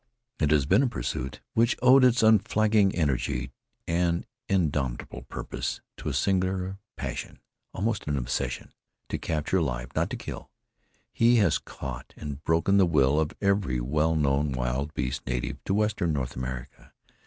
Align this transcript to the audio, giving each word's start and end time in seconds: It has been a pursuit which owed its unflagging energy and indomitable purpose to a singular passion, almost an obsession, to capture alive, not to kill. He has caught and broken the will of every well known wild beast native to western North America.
It 0.39 0.49
has 0.49 0.65
been 0.65 0.81
a 0.81 0.87
pursuit 0.87 1.41
which 1.53 1.77
owed 1.79 2.03
its 2.03 2.23
unflagging 2.23 2.95
energy 2.95 3.51
and 3.87 4.25
indomitable 4.49 5.27
purpose 5.29 5.79
to 5.97 6.09
a 6.09 6.13
singular 6.15 6.79
passion, 6.95 7.37
almost 7.71 8.07
an 8.07 8.17
obsession, 8.17 8.73
to 9.09 9.19
capture 9.19 9.57
alive, 9.57 9.89
not 9.95 10.09
to 10.09 10.17
kill. 10.17 10.49
He 11.13 11.35
has 11.35 11.59
caught 11.59 12.15
and 12.17 12.43
broken 12.43 12.77
the 12.77 12.87
will 12.87 13.19
of 13.19 13.35
every 13.41 13.79
well 13.79 14.15
known 14.15 14.53
wild 14.53 14.91
beast 14.95 15.21
native 15.27 15.63
to 15.65 15.75
western 15.75 16.13
North 16.13 16.35
America. 16.35 16.93